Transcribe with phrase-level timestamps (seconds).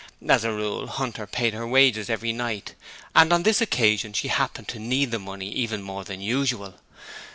[0.27, 2.73] As a rule, Hunter paid her wages every night,
[3.15, 6.79] and on this occasion she happened to need the money even more than usual.